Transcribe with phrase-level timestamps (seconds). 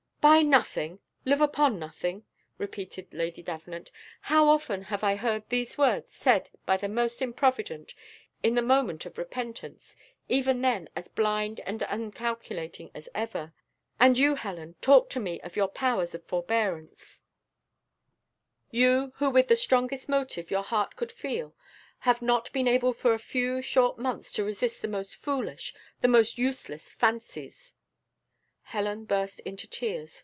[0.21, 2.25] "Buy nothing live upon nothing!"
[2.59, 3.89] repeated Lady Davenant;
[4.21, 7.95] "how often have I heard these words said by the most improvident,
[8.43, 9.95] in the moment of repentance,
[10.29, 13.53] even then as blind and uncalculating as ever!
[13.99, 17.23] And you, Helen, talk to me of your powers of forbearance,
[18.69, 21.55] you, who, with the strongest motive your heart could feel,
[22.01, 26.07] have not been able for a few short months to resist the most foolish the
[26.07, 27.73] most useless fancies."
[28.65, 30.17] Helen burst into tears.